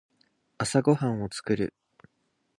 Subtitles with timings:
[0.57, 1.75] 朝ごはんを作る。